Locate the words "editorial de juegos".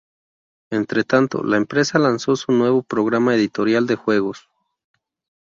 3.35-4.49